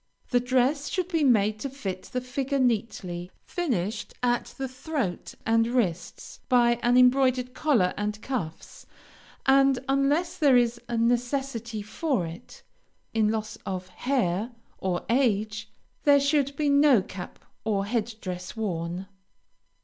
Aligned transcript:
The 0.31 0.39
dress 0.39 0.89
should 0.89 1.09
be 1.09 1.23
made 1.23 1.59
to 1.59 1.69
fit 1.69 2.01
the 2.11 2.21
figure 2.21 2.57
neatly, 2.57 3.29
finished 3.45 4.15
at 4.23 4.45
the 4.57 4.67
throat 4.67 5.35
and 5.45 5.67
wrists 5.67 6.39
by 6.49 6.79
an 6.81 6.97
embroidered 6.97 7.53
collar 7.53 7.93
and 7.95 8.19
cuffs, 8.19 8.87
and, 9.45 9.77
unless 9.87 10.37
there 10.39 10.57
is 10.57 10.81
a 10.89 10.97
necessity 10.97 11.83
for 11.83 12.25
it, 12.25 12.63
in 13.13 13.29
loss 13.29 13.57
of 13.63 13.85
the 13.85 13.91
hair 13.91 14.53
or 14.79 15.05
age, 15.07 15.69
there 16.01 16.19
should 16.19 16.55
be 16.55 16.67
no 16.67 17.03
cap 17.03 17.37
or 17.63 17.85
head 17.85 18.15
dress 18.21 18.57
worn. 18.57 19.05